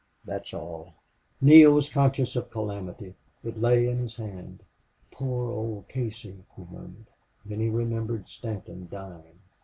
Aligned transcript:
That's 0.25 0.51
all...." 0.51 0.95
Neale 1.41 1.73
was 1.75 1.91
conscious 1.91 2.35
of 2.35 2.49
calamity. 2.49 3.13
It 3.43 3.61
lay 3.61 3.85
in 3.87 3.99
his 3.99 4.15
hand. 4.15 4.63
"Poor 5.11 5.51
old 5.51 5.89
Casey!" 5.89 6.43
he 6.55 6.63
murmured. 6.71 7.05
Then 7.45 7.59
he 7.59 7.69
remembered. 7.69 8.27
Stanton 8.27 8.87
dying! 8.89 9.37